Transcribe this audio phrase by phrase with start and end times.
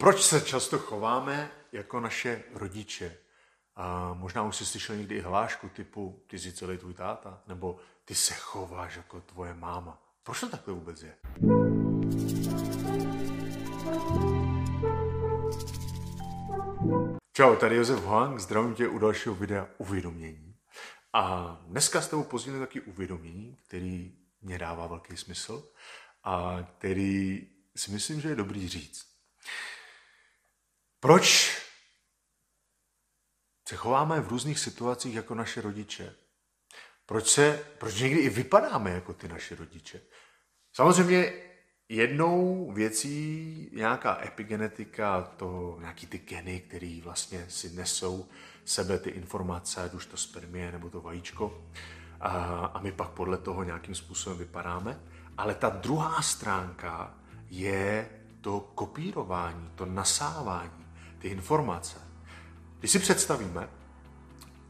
[0.00, 3.16] Proč se často chováme jako naše rodiče?
[3.76, 7.78] A možná už jsi slyšel někdy i hlášku typu ty jsi celý tvůj táta, nebo
[8.04, 10.02] ty se chováš jako tvoje máma.
[10.22, 11.16] Proč to takhle vůbec je?
[17.32, 20.56] Čau, tady Josef Huang, zdravím tě u dalšího videa uvědomění.
[21.12, 25.68] A dneska s tebou pozdílím taky uvědomění, který mě dává velký smysl
[26.24, 27.46] a který
[27.76, 29.10] si myslím, že je dobrý říct.
[31.00, 31.56] Proč
[33.68, 36.14] se chováme v různých situacích jako naše rodiče?
[37.06, 40.00] Proč, se, proč někdy i vypadáme jako ty naše rodiče?
[40.72, 41.32] Samozřejmě
[41.88, 48.28] jednou věcí nějaká epigenetika, to nějaký ty geny, které vlastně si nesou
[48.64, 51.64] sebe ty informace, ať už to spermie nebo to vajíčko,
[52.20, 52.30] a,
[52.66, 55.00] a my pak podle toho nějakým způsobem vypadáme.
[55.36, 57.14] Ale ta druhá stránka
[57.48, 58.10] je
[58.40, 60.79] to kopírování, to nasávání,
[61.20, 61.98] ty informace.
[62.78, 63.68] Když si představíme,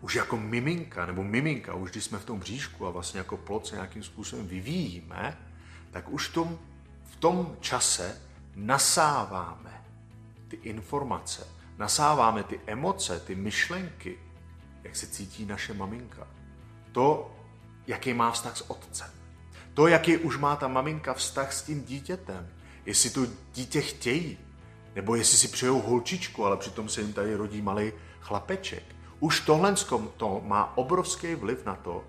[0.00, 3.66] už jako miminka, nebo miminka, už když jsme v tom bříšku a vlastně jako plod
[3.66, 5.38] se nějakým způsobem vyvíjíme,
[5.90, 6.58] tak už tom,
[7.04, 8.22] v tom čase
[8.56, 9.84] nasáváme
[10.48, 11.46] ty informace,
[11.78, 14.18] nasáváme ty emoce, ty myšlenky,
[14.82, 16.28] jak se cítí naše maminka.
[16.92, 17.36] To,
[17.86, 19.10] jaký má vztah s otcem.
[19.74, 22.48] To, jaký už má ta maminka vztah s tím dítětem.
[22.86, 24.38] Jestli to dítě chtějí,
[24.94, 28.82] nebo jestli si přejou holčičku, ale přitom se jim tady rodí malý chlapeček.
[29.20, 29.74] Už tohle
[30.16, 32.04] to má obrovský vliv na to,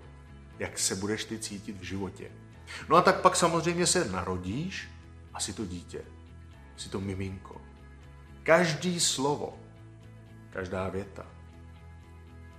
[0.58, 2.30] jak se budeš ty cítit v životě.
[2.88, 4.88] No a tak pak samozřejmě se narodíš
[5.34, 6.04] a si to dítě,
[6.76, 7.60] si to miminko.
[8.42, 9.58] Každý slovo,
[10.50, 11.26] každá věta,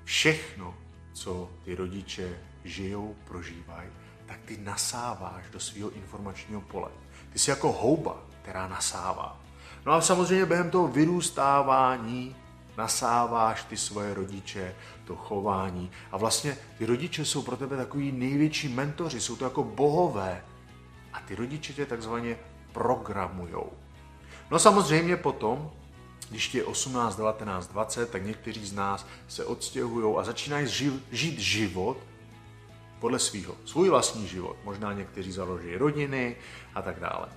[0.03, 0.77] všechno,
[1.13, 3.89] co ty rodiče žijou, prožívají,
[4.25, 6.89] tak ty nasáváš do svého informačního pole.
[7.29, 9.42] Ty jsi jako houba, která nasává.
[9.85, 12.35] No a samozřejmě během toho vyrůstávání
[12.77, 15.91] nasáváš ty svoje rodiče, to chování.
[16.11, 20.43] A vlastně ty rodiče jsou pro tebe takový největší mentoři, jsou to jako bohové.
[21.13, 22.37] A ty rodiče tě takzvaně
[22.71, 23.71] programujou.
[24.51, 25.71] No samozřejmě potom,
[26.29, 30.67] když ti je 18, 19, 20, tak někteří z nás se odstěhují a začínají
[31.11, 31.97] žít život
[32.99, 34.57] podle svého, svůj vlastní život.
[34.63, 36.35] Možná někteří založí rodiny
[36.75, 37.27] a tak dále.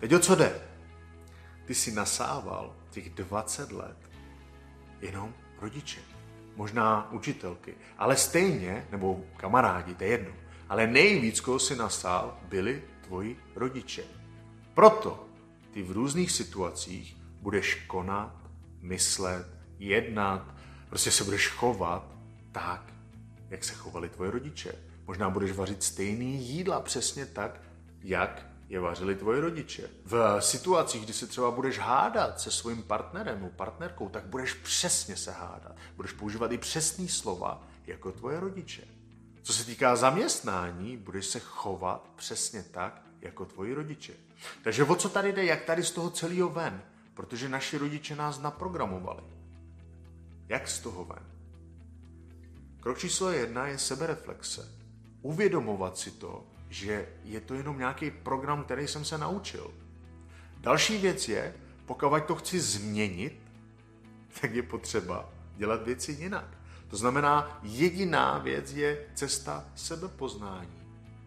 [0.00, 0.71] Teď o co jde?
[1.72, 3.96] Ty si nasával těch 20 let
[5.00, 6.00] jenom rodiče,
[6.56, 10.32] možná učitelky, ale stejně, nebo kamarádi, to je jedno,
[10.68, 14.04] ale nejvíc, koho si nasál, byli tvoji rodiče.
[14.74, 15.26] Proto
[15.70, 18.36] ty v různých situacích budeš konat,
[18.80, 19.46] myslet,
[19.78, 20.54] jednat,
[20.88, 22.04] prostě se budeš chovat
[22.52, 22.92] tak,
[23.50, 24.74] jak se chovali tvoje rodiče.
[25.06, 27.60] Možná budeš vařit stejný jídla přesně tak,
[28.02, 29.90] jak je vařili tvoji rodiče.
[30.04, 35.16] V situacích, kdy se třeba budeš hádat se svým partnerem nebo partnerkou, tak budeš přesně
[35.16, 35.76] se hádat.
[35.96, 38.82] Budeš používat i přesný slova jako tvoje rodiče.
[39.42, 44.12] Co se týká zaměstnání, budeš se chovat přesně tak, jako tvoji rodiče.
[44.64, 46.82] Takže o co tady jde, jak tady z toho celého ven?
[47.14, 49.22] Protože naši rodiče nás naprogramovali.
[50.48, 51.26] Jak z toho ven?
[52.80, 54.68] Krok číslo jedna je sebereflexe.
[55.22, 59.70] Uvědomovat si to, že je to jenom nějaký program, který jsem se naučil.
[60.60, 61.54] Další věc je,
[61.86, 63.40] pokud to chci změnit,
[64.40, 66.44] tak je potřeba dělat věci jinak.
[66.88, 70.82] To znamená, jediná věc je cesta sebepoznání,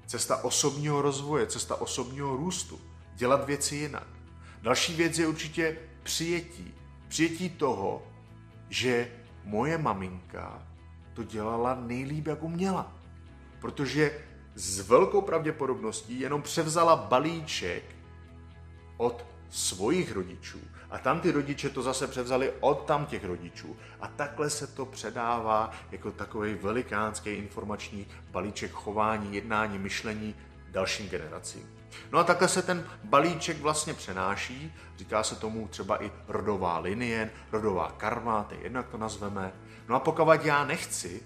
[0.06, 2.82] cesta osobního rozvoje, cesta osobního růstu,
[3.16, 4.08] dělat věci jinak.
[4.62, 6.74] Další věc je určitě přijetí.
[7.08, 8.08] Přijetí toho,
[8.70, 9.12] že
[9.44, 10.68] moje maminka
[11.14, 12.96] to dělala nejlíp, jak uměla.
[13.60, 14.22] Protože
[14.56, 17.84] s velkou pravděpodobností jenom převzala balíček
[18.98, 20.60] od svojich rodičů.
[20.90, 23.78] A tam ty rodiče to zase převzali od tam těch rodičů.
[24.02, 30.36] A takhle se to předává jako takový velikánský informační balíček chování, jednání, myšlení
[30.72, 31.70] dalším generacím.
[32.12, 37.32] No a takhle se ten balíček vlastně přenáší, říká se tomu třeba i rodová linie,
[37.52, 39.54] rodová karma, to je jedno, jak to nazveme.
[39.88, 41.22] No a pokud já nechci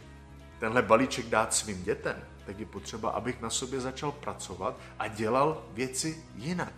[0.60, 2.16] tenhle balíček dát svým dětem,
[2.50, 6.74] tak je potřeba, abych na sobě začal pracovat a dělal věci jinak.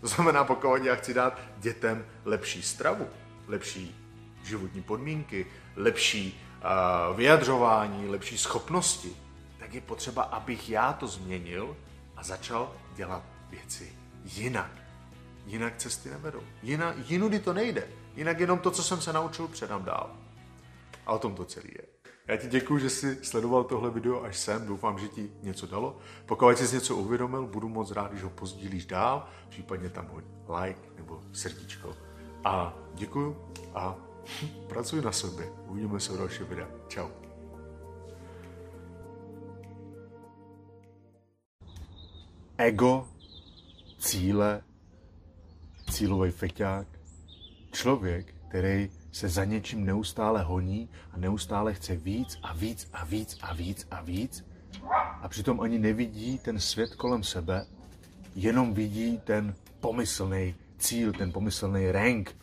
[0.00, 3.06] To znamená, pokud já chci dát dětem lepší stravu,
[3.46, 3.96] lepší
[4.42, 5.46] životní podmínky,
[5.76, 6.40] lepší
[7.10, 9.16] uh, vyjadřování, lepší schopnosti,
[9.58, 11.76] tak je potřeba, abych já to změnil
[12.16, 13.92] a začal dělat věci
[14.24, 14.72] jinak.
[15.46, 16.42] Jinak cesty nevedou.
[16.62, 17.88] Jinak, jinudy to nejde.
[18.16, 20.10] Jinak jenom to, co jsem se naučil, předám dál.
[21.06, 21.93] A o tom to celé je.
[22.28, 24.66] Já ti děkuji, že jsi sledoval tohle video až sem.
[24.66, 25.98] Doufám, že ti něco dalo.
[26.26, 29.28] Pokud jsi něco uvědomil, budu moc rád, když ho pozdílíš dál.
[29.48, 30.24] Případně tam hoď
[30.60, 31.96] like nebo srdíčko.
[32.44, 33.36] A děkuju
[33.74, 33.96] a
[34.68, 35.52] pracuji na sobě.
[35.66, 36.66] Uvidíme se v dalším videu.
[36.88, 37.08] Čau.
[42.56, 43.08] Ego,
[43.98, 44.62] cíle,
[45.90, 46.86] cílový feťák,
[47.72, 53.38] člověk, který se za něčím neustále honí a neustále chce víc a víc a víc
[53.42, 54.44] a víc a víc
[55.22, 57.66] a přitom ani nevidí ten svět kolem sebe,
[58.34, 62.36] jenom vidí ten pomyslný cíl, ten pomyslný rank,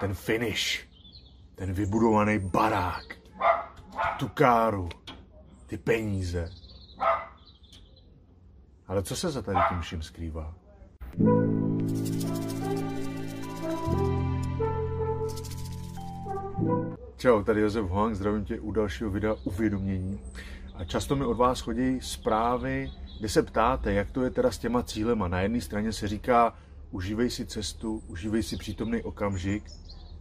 [0.00, 0.88] ten finish,
[1.54, 3.04] ten vybudovaný barák,
[4.18, 4.88] tu káru,
[5.66, 6.50] ty peníze.
[8.86, 10.54] Ale co se za tady tím vším skrývá?
[17.18, 20.20] Čau, tady Josef Hoang, zdravím tě u dalšího videa uvědomění.
[20.74, 24.58] A často mi od vás chodí zprávy, kde se ptáte, jak to je teda s
[24.58, 25.28] těma cílema.
[25.28, 26.54] Na jedné straně se říká,
[26.90, 29.64] užívej si cestu, užívej si přítomný okamžik,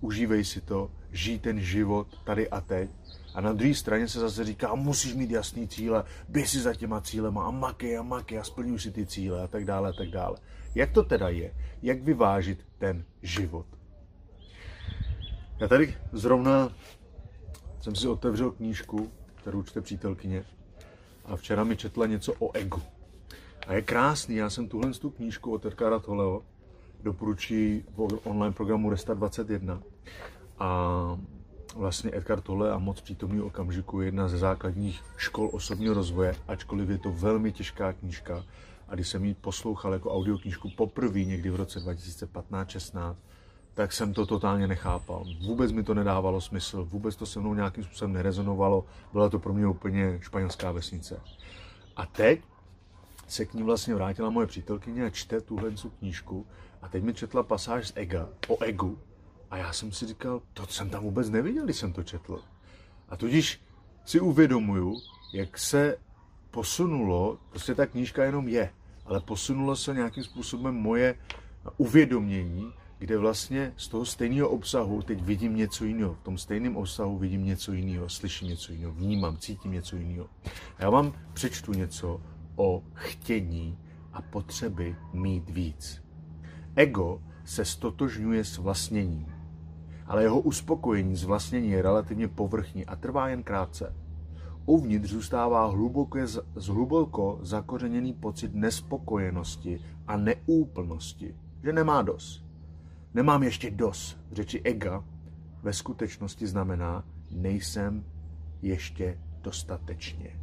[0.02, 2.90] užívej si to, žij ten život tady a teď.
[3.36, 7.02] A na druhé straně se zase říká, musíš mít jasný cíle, běž si za těma
[7.02, 10.10] cílema a makej a makej a splňuj si ty cíle a tak dále a tak
[10.10, 10.38] dále.
[10.76, 11.54] Jak to teda je?
[11.82, 13.77] Jak vyvážit ten život?
[15.60, 16.70] Já tady zrovna
[17.82, 20.46] jsem si otevřel knížku, kterou čte přítelkyně
[21.26, 22.82] a včera mi četla něco o egu.
[23.68, 26.44] A je krásný, já jsem tuhle tu knížku od Edkara Toleho
[27.04, 29.82] doporučí v online programu Resta 21.
[30.60, 31.20] A
[31.76, 36.90] vlastně Edgar Tolle a moc přítomný okamžiku je jedna ze základních škol osobního rozvoje, ačkoliv
[36.90, 38.44] je to velmi těžká knížka.
[38.88, 43.16] A když jsem ji poslouchal jako audioknížku poprvé někdy v roce 2015-16,
[43.78, 45.26] tak jsem to totálně nechápal.
[45.42, 49.54] Vůbec mi to nedávalo smysl, vůbec to se mnou nějakým způsobem nerezonovalo, byla to pro
[49.54, 51.22] mě úplně španělská vesnice.
[51.96, 52.42] A teď
[53.28, 56.46] se k ní vlastně vrátila moje přítelkyně a čte tuhle knížku
[56.82, 59.00] a teď mi četla pasáž z Ega, o egu
[59.52, 62.42] a já jsem si říkal, to jsem tam vůbec neviděl, když jsem to četl.
[63.10, 63.62] A tudíž
[64.06, 64.96] si uvědomuju,
[65.34, 65.98] jak se
[66.52, 68.74] posunulo, prostě ta knížka jenom je,
[69.06, 71.16] ale posunulo se nějakým způsobem moje
[71.78, 76.14] uvědomění, kde vlastně z toho stejného obsahu teď vidím něco jiného.
[76.14, 80.28] V tom stejném obsahu vidím něco jiného, slyším něco jiného, vnímám, cítím něco jiného.
[80.80, 82.22] Já vám přečtu něco
[82.56, 83.78] o chtění
[84.14, 86.04] a potřeby mít víc.
[86.76, 89.28] Ego se stotožňuje s vlastněním,
[90.06, 93.96] ale jeho uspokojení z vlastnění je relativně povrchní a trvá jen krátce.
[94.66, 96.20] Uvnitř zůstává hluboko,
[96.68, 102.47] hluboko zakořeněný pocit nespokojenosti a neúplnosti, že nemá dost.
[103.18, 104.18] Nemám ještě dost.
[104.32, 105.04] V řeči ega
[105.64, 108.06] ve skutečnosti znamená nejsem
[108.62, 110.40] ještě dostatečně.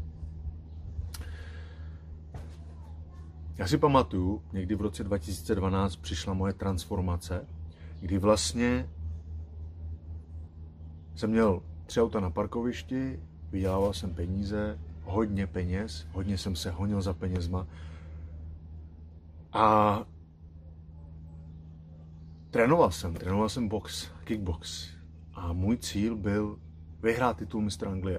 [3.58, 7.46] Já si pamatuju, někdy v roce 2012 přišla moje transformace,
[8.00, 8.90] kdy vlastně
[11.14, 17.02] jsem měl tři auta na parkovišti, vydělával jsem peníze, hodně peněz, hodně jsem se honil
[17.02, 17.66] za penězma
[19.52, 19.98] a
[22.54, 24.88] trénoval jsem, trénoval jsem box, kickbox
[25.34, 26.58] a můj cíl byl
[27.02, 28.18] vyhrát titul mistra Anglie.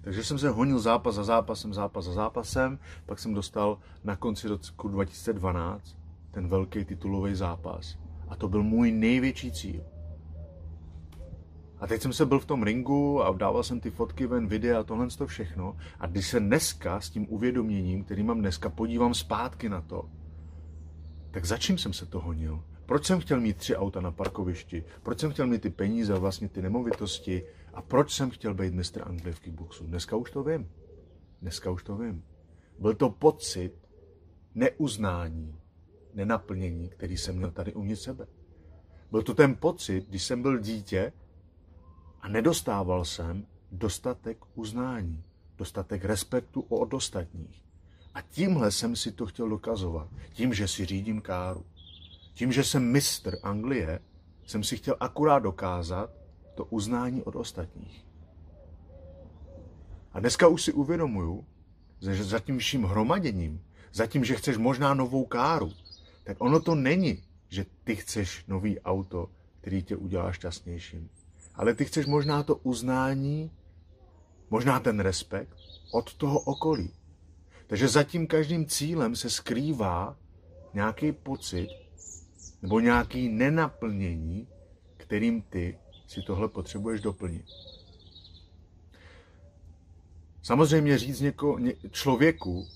[0.00, 4.48] Takže jsem se honil zápas za zápasem, zápas za zápasem, pak jsem dostal na konci
[4.48, 5.96] roku 2012
[6.30, 7.98] ten velký titulový zápas.
[8.28, 9.84] A to byl můj největší cíl.
[11.80, 14.80] A teď jsem se byl v tom ringu a dával jsem ty fotky ven, videa
[14.80, 15.76] a tohle to všechno.
[16.00, 20.08] A když se dneska s tím uvědoměním, který mám dneska, podívám zpátky na to,
[21.30, 22.62] tak za čím jsem se to honil?
[22.86, 24.84] Proč jsem chtěl mít tři auta na parkovišti?
[25.02, 27.46] Proč jsem chtěl mít ty peníze, vlastně ty nemovitosti?
[27.74, 29.86] A proč jsem chtěl být mistr Anglie v kickboxu?
[29.86, 30.70] Dneska už to vím.
[31.42, 32.24] Dneska už to vím.
[32.78, 33.72] Byl to pocit
[34.54, 35.58] neuznání,
[36.14, 38.26] nenaplnění, který jsem měl tady uvnitř sebe.
[39.10, 41.12] Byl to ten pocit, když jsem byl dítě
[42.20, 45.24] a nedostával jsem dostatek uznání,
[45.58, 47.64] dostatek respektu od ostatních.
[48.14, 50.08] A tímhle jsem si to chtěl dokazovat.
[50.32, 51.64] Tím, že si řídím káru.
[52.34, 54.00] Tím, že jsem mistr Anglie,
[54.46, 56.10] jsem si chtěl akurát dokázat
[56.54, 58.06] to uznání od ostatních.
[60.12, 61.46] A dneska už si uvědomuju,
[62.00, 65.72] že za tím vším hromaděním, za tím, že chceš možná novou káru,
[66.24, 71.10] tak ono to není, že ty chceš nový auto, který tě udělá šťastnějším.
[71.54, 73.50] Ale ty chceš možná to uznání,
[74.50, 75.56] možná ten respekt
[75.92, 76.90] od toho okolí.
[77.66, 80.16] Takže za tím každým cílem se skrývá
[80.74, 81.83] nějaký pocit
[82.64, 84.48] nebo nějaký nenaplnění,
[84.96, 87.44] kterým ty si tohle potřebuješ doplnit.
[90.42, 92.66] Samozřejmě říct něko, ně, člověku,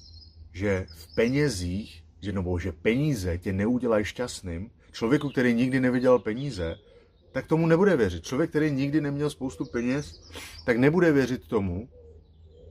[0.52, 6.78] že v penězích, že, nebo že peníze tě neudělají šťastným, Člověku, který nikdy neviděl peníze,
[7.33, 8.25] tak tomu nebude věřit.
[8.25, 10.30] Člověk, který nikdy neměl spoustu peněz,
[10.64, 11.88] tak nebude věřit tomu,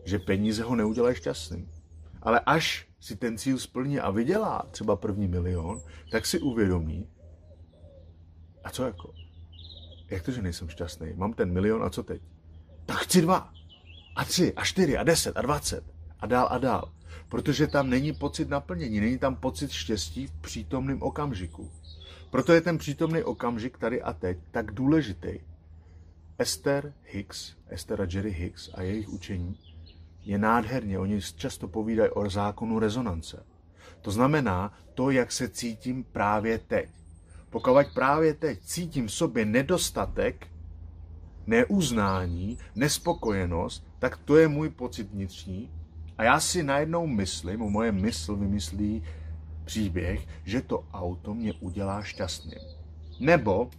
[0.06, 1.72] že peníze ho neudělají šťastným.
[2.22, 7.08] Ale až si ten cíl splní a vydělá třeba první milion, tak si uvědomí,
[8.64, 9.14] a co jako?
[10.10, 11.14] Jak to, že nejsem šťastný?
[11.16, 12.22] Mám ten milion a co teď?
[12.86, 13.54] Tak chci dva.
[14.16, 15.84] A tři, a čtyři, a deset, a dvacet.
[16.20, 16.92] A dál a dál.
[17.30, 21.72] Protože tam není pocit naplnění, není tam pocit štěstí v přítomném okamžiku.
[22.30, 25.40] Proto je ten přítomný okamžik tady a teď tak důležitý.
[26.40, 29.60] Esther Hicks, Esther a Jerry Hicks a jejich učení
[30.28, 31.00] je nádherně.
[31.00, 33.46] Oni často povídají o zákonu rezonance.
[34.02, 36.90] To znamená to, jak se cítím právě teď.
[37.50, 40.48] Pokud právě teď cítím v sobě nedostatek,
[41.48, 45.72] neuznání, nespokojenost, tak to je můj pocit vnitřní.
[46.18, 49.04] A já si najednou myslím, moje mysl vymyslí
[49.66, 52.60] příběh, že to auto mě udělá šťastným.
[53.20, 53.70] Nebo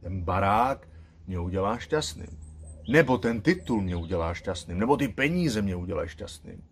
[0.00, 0.88] ten barák
[1.26, 2.47] mě udělá šťastným.
[2.88, 4.78] Nebo ten titul mě udělá šťastným.
[4.78, 6.62] Nebo ty peníze mě udělají šťastným.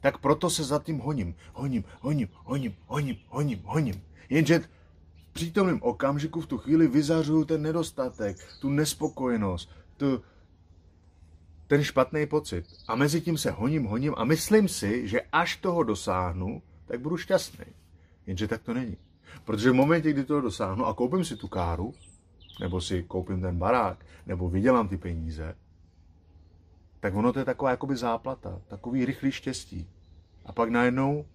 [0.00, 4.02] Tak proto se za tím honím, honím, honím, honím, honím, honím, honím.
[4.28, 10.22] Jenže v přítomném okamžiku v tu chvíli vyzařuju ten nedostatek, tu nespokojenost, tu,
[11.66, 12.64] ten špatný pocit.
[12.88, 17.16] A mezi tím se honím, honím a myslím si, že až toho dosáhnu, tak budu
[17.16, 17.64] šťastný.
[18.26, 18.96] Jenže tak to není.
[19.44, 21.94] Protože v momentě, kdy toho dosáhnu a koupím si tu káru,
[22.60, 25.54] nebo si koupím ten barák, nebo vydělám ty peníze,
[27.00, 29.88] tak ono to je taková jakoby záplata, takový rychlý štěstí.
[30.44, 31.26] A pak najednou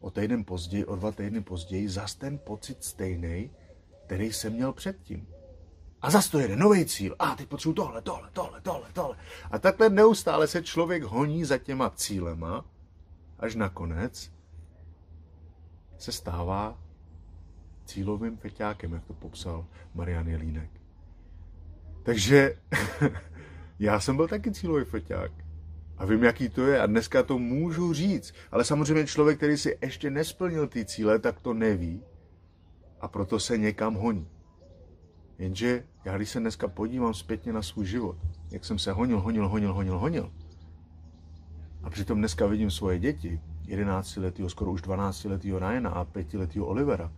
[0.00, 3.50] o týden později, o dva týdny později, zas ten pocit stejný,
[4.06, 5.26] který jsem měl předtím.
[6.02, 7.16] A zase to jede nový cíl.
[7.18, 9.16] A teď potřebuji tohle, tohle, tohle, tohle, tohle.
[9.50, 12.64] A takhle neustále se člověk honí za těma cílema,
[13.38, 14.32] až nakonec
[15.98, 16.81] se stává
[17.92, 20.70] cílovým feťákem, jak to popsal Marian Jelínek.
[22.02, 22.56] Takže
[23.78, 25.32] já jsem byl taky cílový feťák.
[25.98, 28.34] A vím, jaký to je a dneska to můžu říct.
[28.50, 32.02] Ale samozřejmě člověk, který si ještě nesplnil ty cíle, tak to neví
[33.00, 34.28] a proto se někam honí.
[35.38, 38.16] Jenže já když se dneska podívám zpětně na svůj život,
[38.50, 40.32] jak jsem se honil, honil, honil, honil, honil,
[41.82, 46.34] a přitom dneska vidím svoje děti, 11 letého, skoro už 12 letého Ryana a 5
[46.34, 47.12] letého Olivera,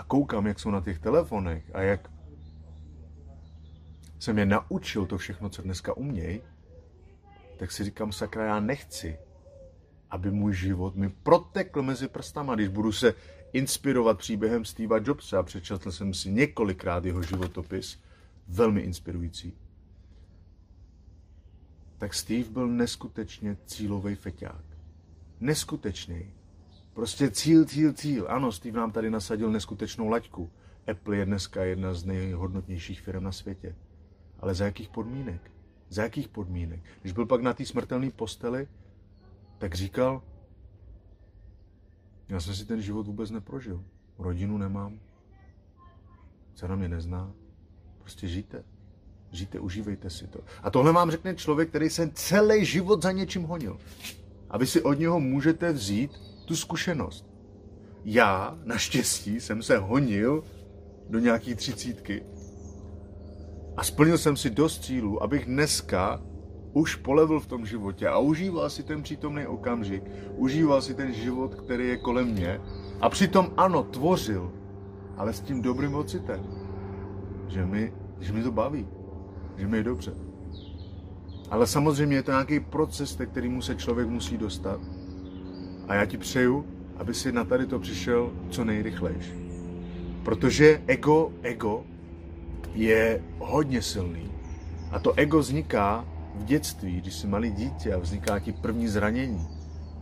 [0.00, 2.10] a koukám, jak jsou na těch telefonech a jak
[4.18, 6.40] jsem je naučil to všechno, co dneska umějí,
[7.56, 9.18] tak si říkám, sakra, já nechci,
[10.10, 13.14] aby můj život mi protekl mezi prstama, když budu se
[13.52, 17.98] inspirovat příběhem Steva Jobse a přečetl jsem si několikrát jeho životopis,
[18.48, 19.52] velmi inspirující.
[21.98, 24.64] Tak Steve byl neskutečně cílový feťák.
[25.40, 26.39] Neskutečný.
[27.00, 28.26] Prostě cíl, cíl, cíl.
[28.28, 30.50] Ano, Steve nám tady nasadil neskutečnou laťku.
[30.90, 33.76] Apple je dneska jedna z nejhodnotnějších firm na světě.
[34.40, 35.50] Ale za jakých podmínek?
[35.88, 36.80] Za jakých podmínek?
[37.00, 38.68] Když byl pak na té smrtelné posteli,
[39.58, 40.22] tak říkal,
[42.28, 43.84] já jsem si ten život vůbec neprožil.
[44.18, 45.00] Rodinu nemám.
[46.54, 47.32] Dcera mě nezná.
[47.98, 48.64] Prostě žijte.
[49.30, 50.40] Žijte, užívejte si to.
[50.62, 53.78] A tohle vám řekne člověk, který se celý život za něčím honil.
[54.50, 57.26] A vy si od něho můžete vzít tu zkušenost.
[58.04, 60.44] Já, naštěstí, jsem se honil
[61.08, 62.22] do nějaký třicítky
[63.76, 66.22] a splnil jsem si dost cílů, abych dneska
[66.72, 70.02] už polevil v tom životě a užíval si ten přítomný okamžik,
[70.34, 72.60] užíval si ten život, který je kolem mě
[73.00, 74.52] a přitom ano, tvořil,
[75.16, 76.42] ale s tím dobrým pocitem,
[77.46, 78.88] že mi, že mi to baví,
[79.56, 80.12] že mi je dobře.
[81.50, 84.99] Ale samozřejmě je to nějaký proces, kterýmu se člověk musí dostat.
[85.90, 86.66] A já ti přeju,
[86.96, 89.24] aby si na tady to přišel co nejrychlejš.
[90.22, 91.84] Protože ego, ego
[92.74, 94.30] je hodně silný.
[94.90, 96.04] A to ego vzniká
[96.34, 99.48] v dětství, když jsi malý dítě a vzniká ti první zranění.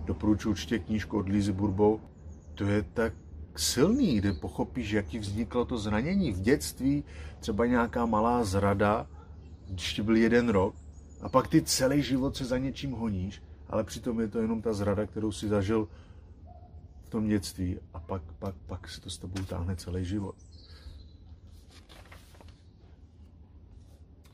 [0.04, 2.00] Doporučuji určitě knížku od Lizy Burbou.
[2.54, 3.12] To je tak
[3.56, 7.04] silný, kde pochopíš, jak ti vzniklo to zranění v dětství,
[7.40, 9.06] třeba nějaká malá zrada,
[9.68, 10.74] když ti byl jeden rok,
[11.20, 14.72] a pak ty celý život se za něčím honíš, ale přitom je to jenom ta
[14.72, 15.88] zrada, kterou si zažil
[17.02, 20.34] v tom dětství a pak, pak, pak se to s tebou táhne celý život.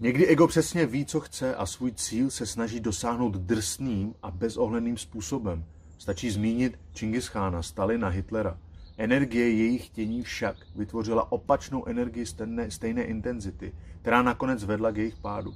[0.00, 4.96] Někdy ego přesně ví, co chce a svůj cíl se snaží dosáhnout drsným a bezohledným
[4.96, 5.64] způsobem.
[5.98, 8.58] Stačí zmínit Čingischána, Stalina, Hitlera.
[8.96, 15.16] Energie jejich chtění však vytvořila opačnou energii stejné, stejné intenzity, která nakonec vedla k jejich
[15.16, 15.54] pádu.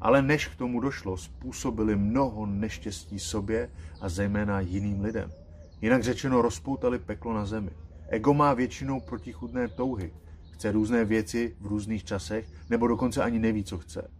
[0.00, 5.32] Ale než k tomu došlo, způsobili mnoho neštěstí sobě a zejména jiným lidem.
[5.80, 7.70] Jinak řečeno, rozpoutali peklo na zemi.
[8.08, 10.12] Ego má většinou protichudné touhy.
[10.50, 14.10] Chce různé věci v různých časech, nebo dokonce ani neví, co chce.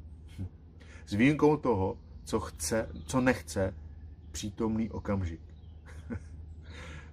[1.07, 3.75] S výjimkou toho, co chce, co nechce,
[4.33, 5.41] přítomný okamžik.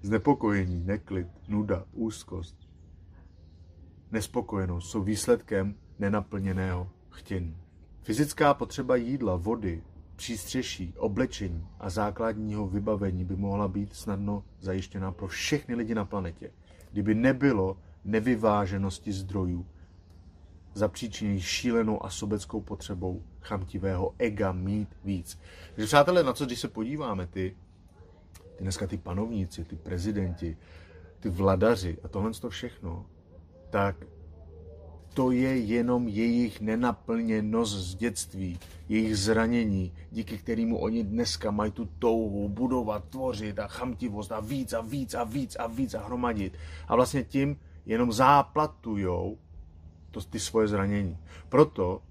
[0.02, 2.56] Znepokojení, neklid, nuda, úzkost,
[4.12, 7.65] nespokojenost jsou výsledkem nenaplněného chtění.
[8.06, 9.84] Fyzická potřeba jídla, vody,
[10.16, 16.52] přístřeší, oblečení a základního vybavení by mohla být snadno zajištěna pro všechny lidi na planetě,
[16.92, 19.66] kdyby nebylo nevyváženosti zdrojů
[20.74, 25.40] zapříčiněný šílenou a sobeckou potřebou chamtivého ega mít víc.
[25.76, 27.56] Takže přátelé, na co když se podíváme, ty,
[28.56, 30.58] ty dneska ty panovníci, ty prezidenti,
[31.20, 33.06] ty vladaři a tohle to všechno,
[33.70, 33.96] tak
[35.16, 41.86] to je jenom jejich nenaplněnost z dětství, jejich zranění, díky kterému oni dneska mají tu
[42.00, 46.54] touhu budovat, tvořit a chamtivost a víc a víc a víc a víc a hromadit.
[46.88, 49.38] A vlastně tím jenom záplatujou
[50.12, 51.18] to, ty svoje zranění.
[51.50, 52.02] Proto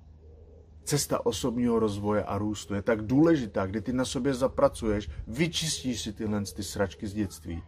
[0.84, 6.12] cesta osobního rozvoje a růstu je tak důležitá, kdy ty na sobě zapracuješ, vyčistíš si
[6.12, 7.62] tyhle ty sračky z dětství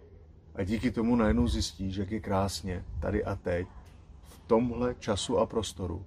[0.54, 3.66] a díky tomu najednou zjistíš, jak je krásně tady a teď
[4.46, 6.06] tomhle času a prostoru.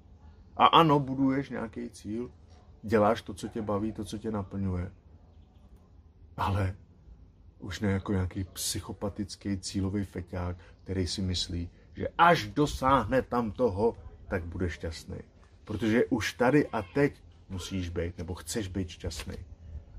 [0.58, 2.32] A ano, buduješ nějaký cíl,
[2.84, 4.92] děláš to, co tě baví, to, co tě naplňuje.
[6.38, 6.76] Ale
[7.60, 13.98] už ne jako nějaký psychopatický cílový feťák, který si myslí, že až dosáhne tam toho,
[14.28, 15.18] tak bude šťastný.
[15.66, 19.36] Protože už tady a teď musíš být, nebo chceš být šťastný.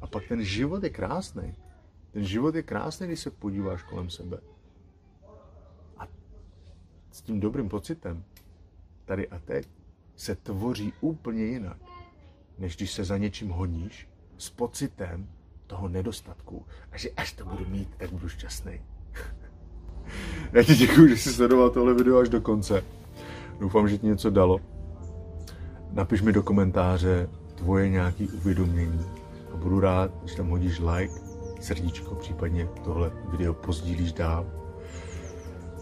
[0.01, 1.55] A pak ten život je krásný.
[2.11, 4.39] Ten život je krásný, když se podíváš kolem sebe.
[7.11, 8.25] S tím dobrým pocitem
[9.05, 9.69] tady a teď
[10.17, 11.77] se tvoří úplně jinak,
[12.59, 15.29] než když se za něčím honíš s pocitem
[15.67, 18.81] toho nedostatku a že až to budu mít, tak budu šťastný.
[20.53, 22.85] Já ti děkuji, že jsi sledoval tohle video až do konce.
[23.61, 24.61] Doufám, že ti něco dalo.
[25.91, 29.07] Napiš mi do komentáře tvoje nějaké uvědomění
[29.53, 31.15] a budu rád, když tam hodíš like,
[31.61, 34.60] srdíčko, případně tohle video pozdílíš dál.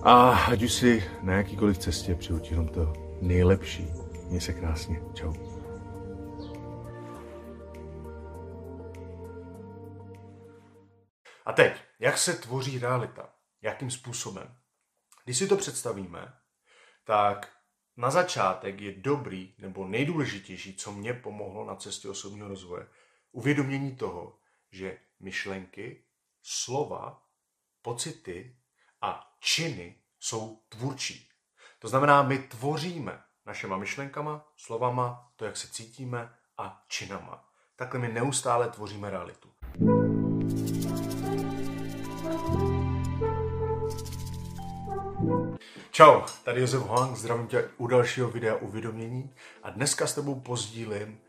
[0.02, 3.86] A ať už si na jakýkoliv cestě přeju ti to nejlepší.
[4.28, 5.00] Měj se krásně.
[5.14, 5.34] Čau.
[11.46, 13.34] A teď, jak se tvoří realita?
[13.62, 14.56] Jakým způsobem?
[15.24, 16.32] Když si to představíme,
[17.04, 17.52] tak
[17.96, 22.86] na začátek je dobrý nebo nejdůležitější, co mě pomohlo na cestě osobního rozvoje,
[23.32, 24.38] uvědomění toho,
[24.70, 26.04] že myšlenky,
[26.42, 27.22] slova,
[27.82, 28.56] pocity
[29.00, 31.28] a činy jsou tvůrčí.
[31.78, 37.44] To znamená, my tvoříme našima myšlenkama, slovama, to, jak se cítíme a činama.
[37.76, 39.48] Takhle my neustále tvoříme realitu.
[45.90, 51.20] Čau, tady Josef Hoang, zdravím tě u dalšího videa uvědomění a dneska s tebou pozdílím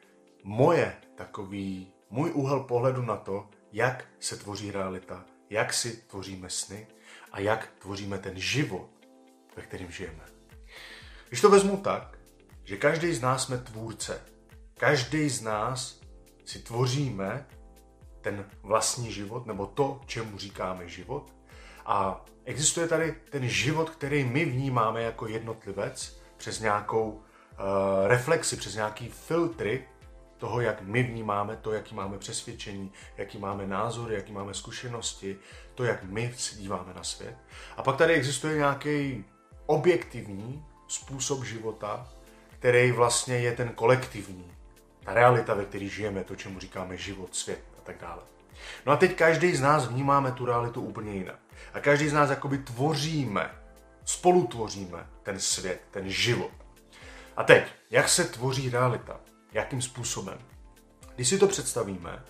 [0.44, 6.88] moje takový, můj úhel pohledu na to, jak se tvoří realita, jak si tvoříme sny
[7.32, 8.90] a jak tvoříme ten život,
[9.56, 10.24] ve kterém žijeme.
[11.28, 12.18] Když to vezmu tak,
[12.64, 14.22] že každý z nás jsme tvůrce,
[14.78, 16.00] každý z nás
[16.46, 17.46] si tvoříme
[18.22, 21.34] ten vlastní život, nebo to, čemu říkáme život.
[21.86, 27.22] A existuje tady ten život, který my vnímáme jako jednotlivec přes nějakou uh,
[28.08, 29.88] reflexi, přes nějaký filtry
[30.40, 35.38] toho, jak my vnímáme to, jaký máme přesvědčení, jaký máme názory, jaký máme zkušenosti,
[35.76, 37.36] to, jak my se díváme na svět.
[37.78, 39.26] A pak tady existuje nějaký
[39.66, 42.08] objektivní způsob života,
[42.50, 44.52] který vlastně je ten kolektivní.
[45.04, 48.22] Ta realita, ve které žijeme, to, čemu říkáme život, svět a tak dále.
[48.86, 51.40] No a teď každý z nás vnímáme tu realitu úplně jinak.
[51.74, 53.52] A každý z nás jakoby tvoříme,
[54.06, 56.52] spolu tvoříme ten svět, ten život.
[57.38, 59.20] A teď, jak se tvoří realita?
[59.52, 60.40] Jakým způsobem?
[61.16, 62.24] Když si to představíme,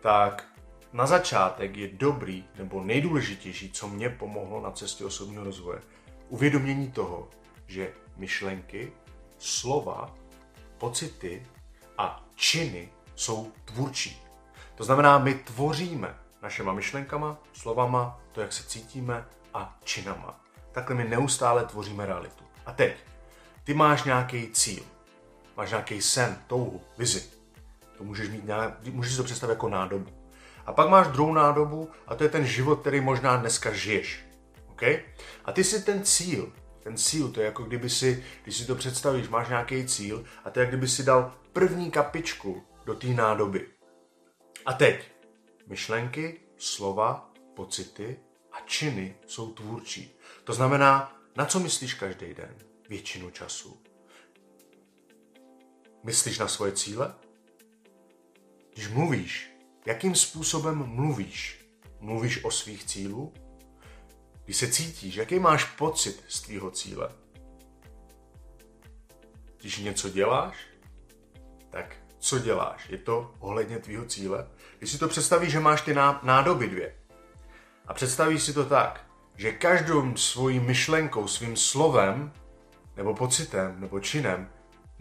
[0.00, 0.46] tak
[0.92, 5.80] na začátek je dobrý nebo nejdůležitější, co mě pomohlo na cestě osobního rozvoje,
[6.28, 7.28] uvědomění toho,
[7.66, 8.92] že myšlenky,
[9.38, 10.14] slova,
[10.78, 11.46] pocity
[11.98, 14.22] a činy jsou tvůrčí.
[14.74, 20.40] To znamená, my tvoříme našima myšlenkama, slovama, to, jak se cítíme a činama.
[20.72, 22.44] Takhle my neustále tvoříme realitu.
[22.66, 22.96] A teď,
[23.64, 24.82] ty máš nějaký cíl,
[25.56, 27.22] máš nějaký sen, touhu, vizi.
[27.98, 30.10] To můžeš mít nějak, můžeš si to představit jako nádobu.
[30.66, 34.24] A pak máš druhou nádobu a to je ten život, který možná dneska žiješ.
[34.68, 35.00] Okay?
[35.44, 38.74] A ty si ten cíl, ten cíl, to je jako kdyby si, když si to
[38.74, 43.06] představíš, máš nějaký cíl a to je jak kdyby si dal první kapičku do té
[43.06, 43.68] nádoby.
[44.66, 45.10] A teď
[45.66, 48.16] myšlenky, slova, pocity
[48.52, 50.16] a činy jsou tvůrčí.
[50.44, 52.54] To znamená, na co myslíš každý den?
[52.88, 53.83] Většinu času.
[56.04, 57.14] Myslíš na svoje cíle?
[58.74, 61.66] Když mluvíš, jakým způsobem mluvíš?
[62.00, 63.32] Mluvíš o svých cílů?
[64.44, 67.12] Když se cítíš, jaký máš pocit z tvýho cíle?
[69.60, 70.56] Když něco děláš,
[71.70, 72.88] tak co děláš?
[72.88, 74.48] Je to ohledně tvýho cíle?
[74.78, 76.96] Když si to představíš, že máš ty nádoby dvě
[77.86, 82.32] a představíš si to tak, že každou svojí myšlenkou, svým slovem,
[82.96, 84.50] nebo pocitem, nebo činem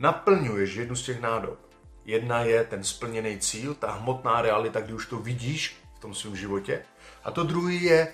[0.04, 1.60] naplňuješ jednu z těch nádob.
[2.06, 6.36] Jedna je ten splněný cíl, ta hmotná realita, kdy už to vidíš v tom svém
[6.36, 6.86] životě.
[7.24, 8.14] A to druhý je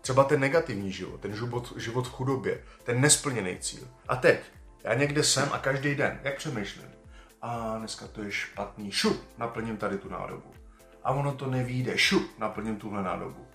[0.00, 3.88] třeba ten negativní život, ten život, život v chudobě, ten nesplněný cíl.
[4.08, 4.40] A teď,
[4.84, 6.88] já někde jsem a každý den, jak přemýšlím?
[7.42, 10.50] A dneska to je špatný, šup, naplním tady tu nádobu.
[11.04, 13.46] A ono to nevíde, šup, naplním tuhle nádobu.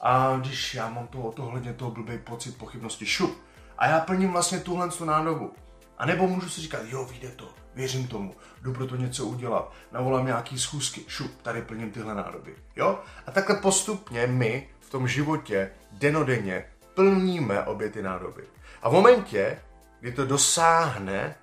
[0.00, 3.38] A když já mám to, tohle toho blbý pocit pochybnosti, šup.
[3.78, 5.52] A já plním vlastně tuhle tu nádobu.
[5.98, 9.72] A nebo můžu si říkat, jo, vyjde to, věřím tomu, jdu pro to něco udělat,
[9.92, 12.54] navolám nějaký schůzky, šup, tady plním tyhle nádoby.
[12.76, 13.00] Jo?
[13.26, 18.44] A takhle postupně my v tom životě denodenně plníme obě ty nádoby.
[18.82, 19.58] A v momentě,
[20.00, 21.34] kdy to dosáhne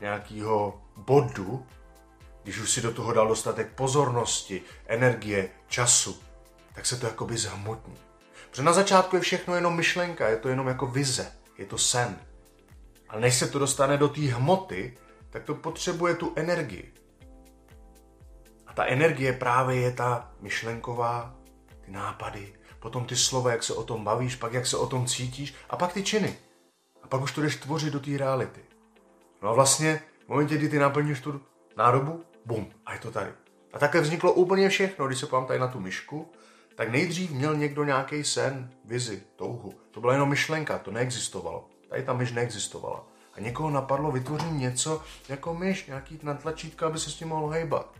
[0.00, 1.66] nějakého bodu,
[2.42, 6.20] když už si do toho dal dostatek pozornosti, energie, času,
[6.74, 7.94] tak se to jakoby zhmotní.
[8.50, 12.18] Protože na začátku je všechno jenom myšlenka, je to jenom jako vize, je to sen.
[13.10, 14.98] Ale než se to dostane do té hmoty,
[15.30, 16.94] tak to potřebuje tu energii.
[18.66, 21.34] A ta energie právě je ta myšlenková,
[21.80, 25.06] ty nápady, potom ty slova, jak se o tom bavíš, pak jak se o tom
[25.06, 26.36] cítíš a pak ty činy.
[27.02, 28.60] A pak už to jdeš tvořit do té reality.
[29.42, 31.40] No a vlastně v momentě, kdy ty naplníš tu
[31.76, 33.30] nádobu, bum, a je to tady.
[33.72, 36.32] A takhle vzniklo úplně všechno, když se pám tady na tu myšku,
[36.74, 39.74] tak nejdřív měl někdo nějaký sen, vizi, touhu.
[39.90, 41.69] To byla jenom myšlenka, to neexistovalo.
[41.90, 43.04] Tady ta myš neexistovala.
[43.34, 47.94] A někoho napadlo vytvořit něco jako myš, nějaký natlačítka, aby se s tím mohl hejbat.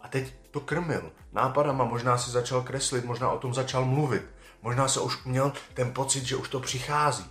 [0.00, 4.22] A teď to krmil nápadama, možná si začal kreslit, možná o tom začal mluvit,
[4.62, 7.26] možná se už měl ten pocit, že už to přichází.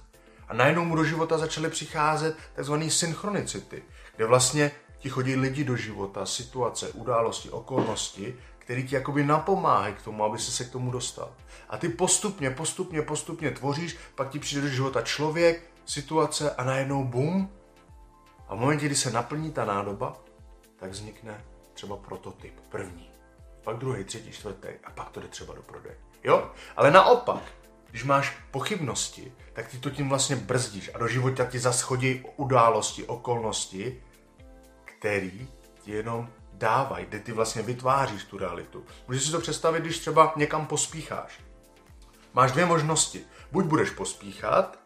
[0.47, 2.73] A najednou mu do života začaly přicházet tzv.
[2.89, 3.83] synchronicity,
[4.15, 10.01] kde vlastně ti chodí lidi do života, situace, události, okolnosti, který ti jakoby napomáhají k
[10.01, 11.31] tomu, aby se se k tomu dostal.
[11.69, 17.03] A ty postupně, postupně, postupně tvoříš, pak ti přijde do života člověk, situace a najednou
[17.03, 17.49] bum.
[18.47, 20.17] A v momentě, kdy se naplní ta nádoba,
[20.75, 21.43] tak vznikne
[21.73, 23.09] třeba prototyp, první,
[23.63, 25.97] pak druhý, třetí, čtvrtý a pak to jde třeba do prodeje.
[26.23, 26.51] Jo?
[26.75, 27.43] Ale naopak,
[27.89, 32.25] když máš pochybnosti, tak ty to tím vlastně brzdíš a do života ti zase chodí
[32.35, 34.03] události, okolnosti,
[34.85, 35.47] který
[35.81, 38.85] ti jenom dávají, kde ty vlastně vytváříš tu realitu.
[39.07, 41.39] Můžeš si to představit, když třeba někam pospícháš.
[42.33, 43.21] Máš dvě možnosti.
[43.51, 44.82] Buď budeš pospíchat,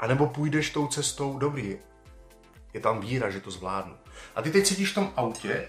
[0.00, 1.78] anebo půjdeš tou cestou dobrý.
[2.72, 3.94] Je tam víra, že to zvládnu.
[4.34, 5.68] A ty teď sedíš v tom autě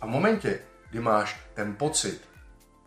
[0.00, 2.28] a v momentě, kdy máš ten pocit,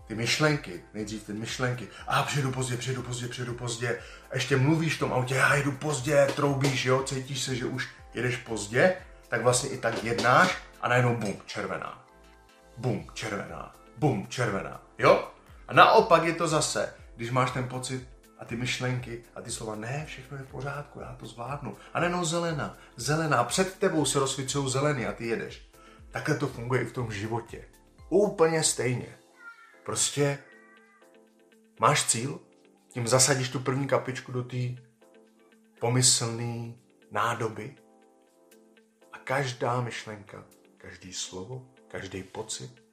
[0.07, 3.99] ty myšlenky, nejdřív ty myšlenky, a přijedu pozdě, přijedu pozdě, přijedu pozdě,
[4.31, 7.89] a ještě mluvíš v tom autě, já jedu pozdě, troubíš, jo, cítíš se, že už
[8.13, 8.95] jedeš pozdě,
[9.27, 12.05] tak vlastně i tak jednáš a najednou bum, červená.
[12.77, 13.75] Bum, červená.
[13.97, 14.81] Bum, červená.
[14.97, 15.31] Jo?
[15.67, 18.12] A naopak je to zase, když máš ten pocit
[18.43, 21.77] a ty myšlenky a ty slova, ne, všechno je v pořádku, já to zvládnu.
[21.93, 25.69] A nejenom zelená, zelená, před tebou se rozsvícují zelený a ty jedeš.
[26.11, 27.65] Takhle to funguje i v tom životě.
[28.09, 29.17] Úplně stejně.
[29.85, 30.39] Prostě
[31.79, 32.39] máš cíl,
[32.89, 34.57] tím zasadíš tu první kapičku do té
[35.79, 36.73] pomyslné
[37.11, 37.75] nádoby
[39.13, 40.43] a každá myšlenka,
[40.77, 42.83] každý slovo, každý pocit,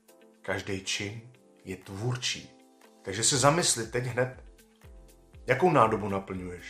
[0.42, 1.20] každý čin
[1.64, 2.50] je tvůrčí.
[3.02, 4.49] Takže se zamysli teď hned,
[5.50, 6.64] jakou nádobu naplňuješ.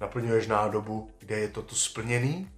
[0.00, 2.50] Naplňuješ nádobu, kde je toto splněný,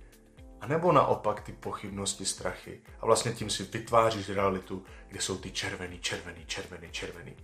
[0.60, 2.80] a nebo naopak ty pochybnosti, strachy.
[3.00, 7.36] A vlastně tím si vytváříš realitu, kde jsou ty červený, červený, červený, červený.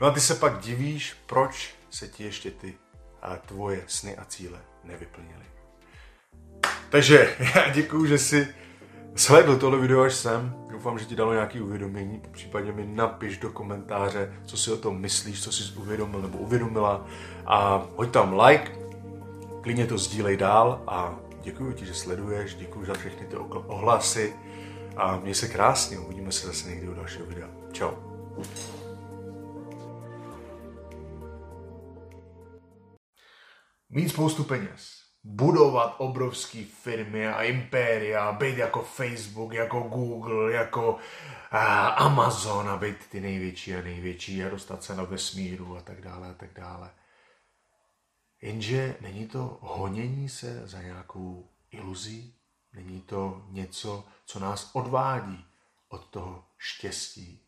[0.00, 2.74] No a ty se pak divíš, proč se ti ještě ty
[3.22, 5.44] a tvoje sny a cíle nevyplnily.
[6.90, 8.54] Takže já děkuju, že jsi
[9.16, 10.54] sledl tohle video až sem.
[10.80, 12.22] Doufám, že ti dalo nějaké uvědomění.
[12.30, 17.06] Případně mi napiš do komentáře, co si o tom myslíš, co jsi uvědomil nebo uvědomila.
[17.46, 18.72] A hoď tam like,
[19.60, 24.34] klidně to sdílej dál a děkuji ti, že sleduješ, děkuji za všechny ty ohlasy
[24.96, 27.48] a měj se krásně, uvidíme se zase někdy u dalšího videa.
[27.72, 27.90] Čau.
[33.90, 40.98] Mít spoustu peněz, budovat obrovské firmy a impéria, být jako Facebook, jako Google, jako
[41.96, 46.30] Amazon a být ty největší a největší a dostat se na vesmíru a tak dále
[46.30, 46.90] a tak dále.
[48.42, 52.34] Jenže není to honění se za nějakou iluzí,
[52.72, 55.44] není to něco, co nás odvádí
[55.88, 57.46] od toho štěstí,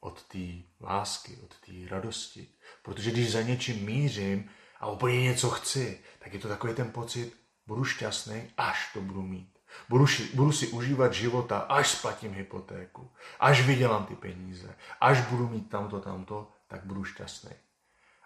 [0.00, 2.48] od té lásky, od té radosti.
[2.82, 7.36] Protože když za něčím mířím a úplně něco chci, tak je to takový ten pocit,
[7.66, 9.58] budu šťastný, až to budu mít.
[9.88, 15.70] Budu, budu si užívat života, až splatím hypotéku, až vydělám ty peníze, až budu mít
[15.70, 17.50] tamto, tamto, tak budu šťastný.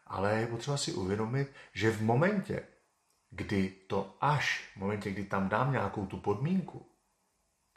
[0.07, 2.63] Ale je potřeba si uvědomit, že v momentě,
[3.31, 6.91] kdy to až, v momentě, kdy tam dám nějakou tu podmínku,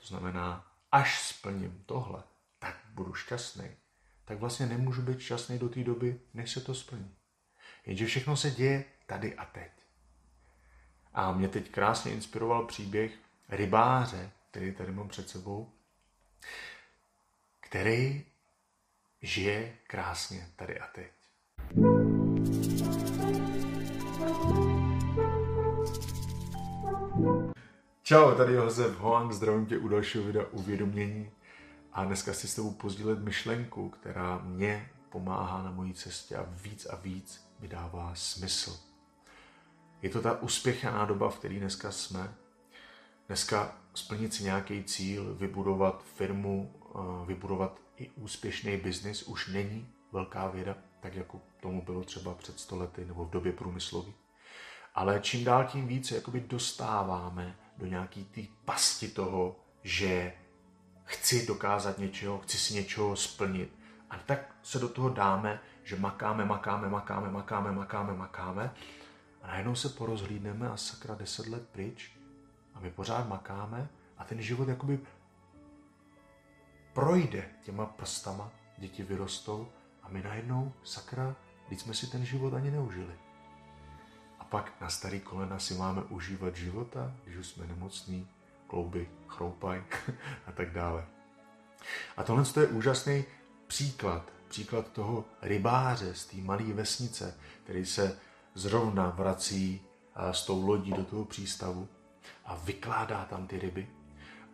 [0.02, 2.24] to znamená, až splním tohle,
[2.60, 3.70] tak budu šťastný,
[4.26, 7.16] tak vlastně nemůžu být šťastný do té doby, než se to splní.
[7.88, 9.72] Jenže všechno se děje tady a teď.
[11.14, 13.12] A mě teď krásně inspiroval příběh
[13.50, 15.70] rybáře, který tady mám před sebou,
[17.60, 18.26] který
[19.22, 21.12] žije krásně tady a teď.
[28.04, 31.32] Čau, tady Josef Hoang, zdravím tě u dalšího videa uvědomění
[31.94, 36.86] a dneska si s tebou pozdílet myšlenku, která mě pomáhá na mojí cestě a víc
[36.86, 38.80] a víc mi dává smysl.
[40.02, 42.34] Je to ta uspěchaná doba, v které dneska jsme.
[43.28, 50.48] Dneska splnit si nějaký cíl, vybudovat firmu, eh, vybudovat i úspěšný biznis už není velká
[50.48, 54.12] věda, tak jako tomu bylo třeba před stolety nebo v době průmyslové.
[54.96, 60.34] Ale čím dál tím více jakoby dostáváme do nějaký té pasti toho, že
[61.04, 63.80] chci dokázat něčeho, chci si něčeho splnit.
[64.10, 68.74] A tak se do toho dáme, že makáme, makáme, makáme, makáme, makáme, makáme.
[69.42, 72.12] A najednou se porozhlídneme a sakra deset let pryč
[72.76, 75.00] a my pořád makáme a ten život jakoby
[76.94, 79.68] projde těma prstama, děti vyrostou
[80.04, 81.36] a my najednou, sakra,
[81.68, 83.14] když jsme si ten život ani neužili.
[84.40, 88.28] A pak na starý kolena si máme užívat života, když už jsme nemocní,
[88.68, 89.82] klouby chroupají
[90.48, 91.06] a tak dále.
[92.18, 93.26] A tohle je úžasný
[93.68, 98.20] příklad, příklad toho rybáře z té malé vesnice, který se
[98.54, 99.82] zrovna vrací
[100.32, 101.88] s tou lodí do toho přístavu
[102.46, 103.88] a vykládá tam ty ryby.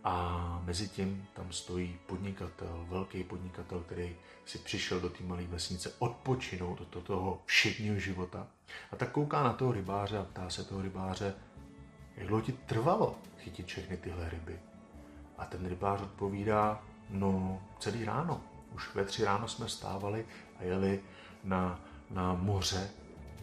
[0.04, 5.92] A mezi tím tam stojí podnikatel, velký podnikatel, který si přišel do té malé vesnice
[6.00, 8.48] odpočinout do toho všedního života.
[8.92, 11.36] A tak kouká na toho rybáře a ptá se toho rybáře,
[12.16, 14.60] jak dlouho ti trvalo chytit všechny tyhle ryby?
[15.38, 18.42] A ten rybář odpovídá, no celý ráno.
[18.76, 20.26] Už ve tři ráno jsme stávali
[20.60, 21.02] a jeli
[21.44, 22.90] na, na moře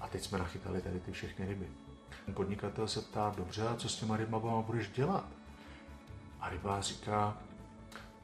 [0.01, 1.67] a teď jsme nachytali tady ty všechny ryby.
[2.35, 5.25] Podnikatel se ptá, dobře, a co s těma rybama budeš dělat?
[6.41, 7.37] A rybář říká,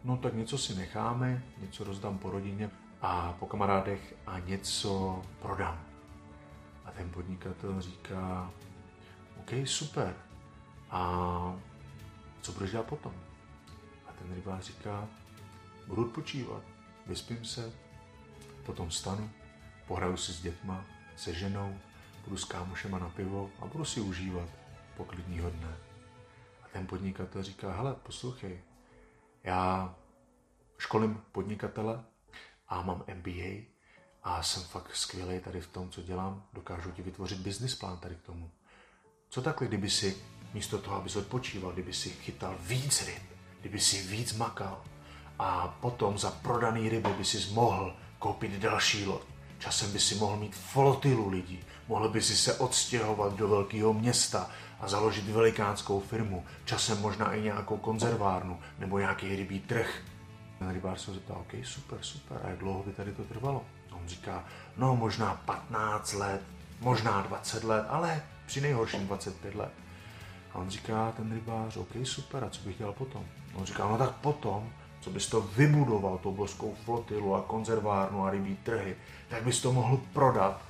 [0.05, 2.71] no tak něco si necháme, něco rozdám po rodině
[3.03, 5.81] a po kamarádech a něco prodám.
[6.85, 8.51] A ten podnikatel říká,
[9.41, 10.15] OK, super,
[10.91, 11.55] a
[12.41, 13.13] co budeš dělat potom?
[14.09, 15.09] A ten rybář říká,
[15.87, 16.63] budu odpočívat,
[17.07, 17.73] vyspím se,
[18.67, 19.31] potom stanu,
[19.87, 20.85] pohraju si s dětma,
[21.17, 21.79] se ženou,
[22.25, 24.49] budu s kámošema na pivo a budu si užívat
[24.97, 25.77] poklidního dne.
[26.63, 28.61] A ten podnikatel říká, hele, poslouchej,
[29.45, 29.95] já
[30.79, 32.05] školím podnikatele
[32.69, 33.67] a mám MBA
[34.23, 38.15] a jsem fakt skvělý tady v tom, co dělám, dokážu ti vytvořit business plán tady
[38.15, 38.51] k tomu.
[39.29, 40.17] Co takhle, kdyby si
[40.55, 43.23] místo toho, abys odpočíval, kdyby si chytal víc ryb,
[43.61, 44.85] kdyby si víc makal
[45.39, 49.23] a potom za prodaný ryby by si mohl koupit další loď.
[49.59, 54.51] Časem by si mohl mít flotilu lidí, mohl by si se odstěhovat do velkého města
[54.81, 60.03] a založit velikánskou firmu, časem možná i nějakou konzervárnu nebo nějaký rybí trh.
[60.59, 63.65] Ten rybář se zeptal, OK, super, super, a jak dlouho by tady to trvalo?
[63.93, 64.45] On říká,
[64.77, 66.41] no možná 15 let,
[66.81, 69.73] možná 20 let, ale při nejhorším 25 let.
[70.53, 73.25] A on říká, ten rybář, OK, super, a co bych dělal potom?
[73.55, 74.73] On říká, no tak potom,
[75.07, 78.97] co bys to vybudoval, tou boskou flotilu a konzervárnu a rybí trhy,
[79.29, 80.63] tak bys to mohl prodat.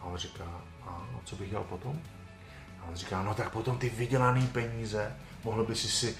[0.00, 0.44] A on říká,
[0.86, 2.00] a co bych dělal potom?
[2.80, 6.16] A on říká, no tak potom ty vydělané peníze, mohl by si si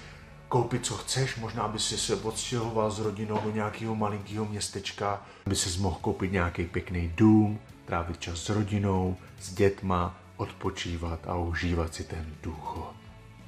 [0.49, 5.55] koupit, co chceš, možná by si se odstěhoval s rodinou do nějakého malinkého městečka, by
[5.55, 11.93] si mohl koupit nějaký pěkný dům, trávit čas s rodinou, s dětma, odpočívat a užívat
[11.93, 12.93] si ten důchod.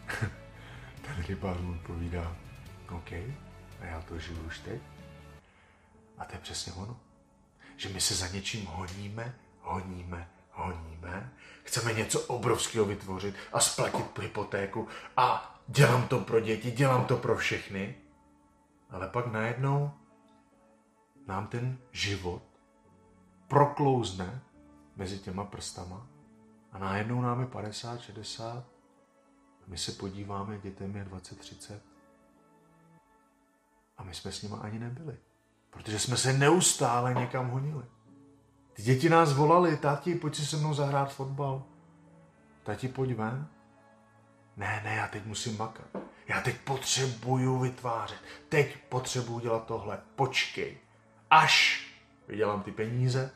[1.01, 2.35] ten rybář mu povídá,
[2.89, 3.11] OK,
[3.81, 4.81] a já to žiju už teď.
[6.17, 6.99] A to je přesně ono.
[7.77, 14.87] Že my se za něčím honíme, honíme, honíme, chceme něco obrovského vytvořit a splatit hypotéku
[15.17, 17.95] a dělám to pro děti, dělám to pro všechny,
[18.89, 19.91] ale pak najednou
[21.27, 22.43] nám ten život
[23.47, 24.41] proklouzne
[24.95, 26.07] mezi těma prstama
[26.71, 28.57] A najednou nám je 50, 60.
[28.57, 31.90] A my se podíváme, dětem je 20, 30.
[34.01, 35.17] A my jsme s nimi ani nebyli.
[35.69, 37.83] Protože jsme se neustále někam honili.
[38.73, 41.63] Ty děti nás volali, tati, pojď si se mnou zahrát fotbal.
[42.63, 43.47] Tati, pojď ven.
[44.57, 45.87] Ne, ne, já teď musím makat.
[46.27, 48.17] Já teď potřebuju vytvářet.
[48.49, 49.99] Teď potřebuju dělat tohle.
[50.15, 50.77] Počkej.
[51.29, 51.85] Až
[52.27, 53.31] vydělám ty peníze,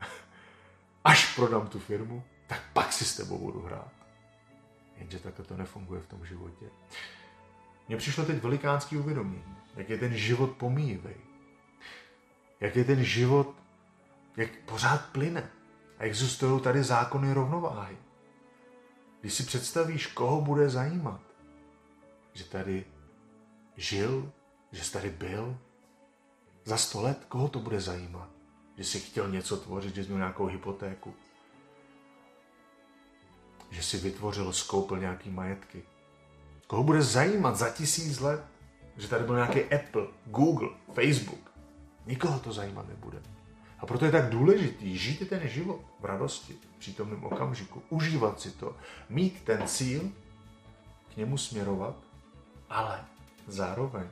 [1.04, 3.92] až prodám tu firmu, tak pak si s tebou budu hrát.
[4.96, 6.66] Jenže takhle to nefunguje v tom životě.
[7.88, 11.14] Mně přišlo teď velikánský uvědomění, jak je ten život pomíjivý.
[12.60, 13.54] Jak je ten život,
[14.36, 15.50] jak pořád plyne.
[15.98, 17.96] A existují tady zákony rovnováhy.
[19.20, 21.20] Když si představíš, koho bude zajímat,
[22.32, 22.84] že tady
[23.76, 24.32] žil,
[24.72, 25.58] že jsi tady byl,
[26.64, 28.28] za sto let, koho to bude zajímat?
[28.76, 31.14] Že jsi chtěl něco tvořit, že jsi měl nějakou hypotéku,
[33.70, 35.82] že si vytvořil, skoupil nějaký majetky.
[36.66, 38.44] Koho bude zajímat za tisíc let,
[38.96, 41.52] že tady byl nějaký Apple, Google, Facebook?
[42.06, 43.22] Nikoho to zajímat nebude.
[43.78, 48.50] A proto je tak důležitý žít ten život v radosti, v přítomném okamžiku, užívat si
[48.50, 48.76] to,
[49.08, 50.10] mít ten cíl,
[51.14, 51.96] k němu směrovat,
[52.70, 53.04] ale
[53.46, 54.06] zároveň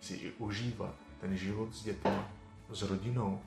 [0.00, 2.10] si i užívat ten život s dětmi,
[2.70, 3.40] s rodinou,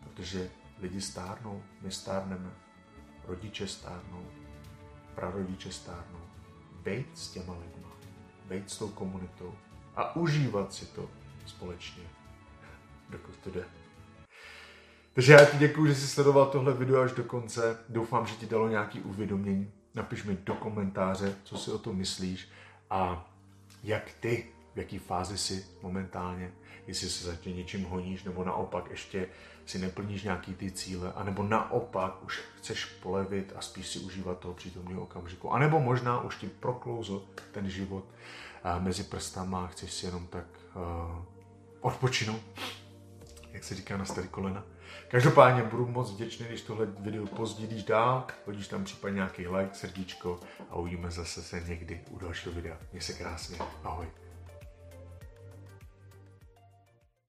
[0.00, 2.50] protože lidi stárnou, my stárneme,
[3.24, 4.26] rodiče stárnou,
[5.14, 6.20] prarodiče stárnou.
[6.82, 7.88] Bejt s těma lidma,
[8.44, 9.54] bejt s tou komunitou
[9.98, 11.10] a užívat si to
[11.46, 12.02] společně,
[13.10, 13.64] dokud to jde.
[15.12, 17.78] Takže já ti děkuji, že jsi sledoval tohle video až do konce.
[17.88, 19.70] Doufám, že ti dalo nějaký uvědomění.
[19.94, 22.48] Napiš mi do komentáře, co si o tom myslíš
[22.90, 23.30] a
[23.82, 24.46] jak ty,
[24.78, 26.52] v jaký fázi jsi momentálně,
[26.86, 29.28] jestli se zatím něčím honíš, nebo naopak ještě
[29.66, 34.54] si neplníš nějaký ty cíle, anebo naopak už chceš polevit a spíš si užívat toho
[34.54, 35.50] přítomného okamžiku.
[35.50, 38.04] A nebo možná už ti proklouzl ten život
[38.78, 41.24] mezi prstama a chceš si jenom tak uh,
[41.80, 42.40] odpočinout,
[43.52, 44.64] jak se říká na starý kolena.
[45.08, 50.40] Každopádně budu moc vděčný, když tohle video pozdílíš dál, hodíš tam případně nějaký like, srdíčko
[50.70, 52.78] a uvidíme zase se někdy u dalšího videa.
[52.92, 53.58] Měj se krásně.
[53.84, 54.06] Ahoj.